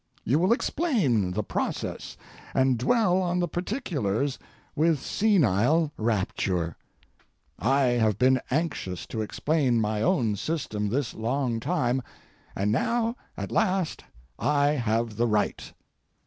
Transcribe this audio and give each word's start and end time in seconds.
You 0.23 0.39
will 0.39 0.51
explain 0.51 1.29
the 1.29 1.43
process 1.43 2.17
and 2.55 2.79
dwell 2.79 3.21
on 3.21 3.37
the 3.37 3.47
particulars 3.47 4.39
with 4.75 4.97
senile 4.99 5.91
rapture. 5.95 6.75
I 7.59 7.81
have 7.81 8.17
been 8.17 8.41
anxious 8.49 9.05
to 9.05 9.21
explain 9.21 9.79
my 9.79 10.01
own 10.01 10.37
system 10.37 10.89
this 10.89 11.13
long 11.13 11.59
time, 11.59 12.01
and 12.55 12.71
now 12.71 13.15
at 13.37 13.51
last 13.51 14.03
I 14.39 14.69
have 14.69 15.17
the 15.17 15.27
right. 15.27 15.71